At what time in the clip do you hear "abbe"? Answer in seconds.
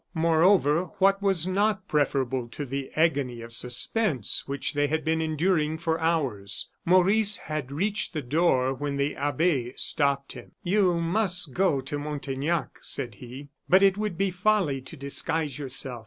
9.15-9.73